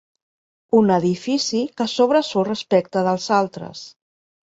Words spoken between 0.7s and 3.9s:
Un edifici que sobresurt respecte dels altres.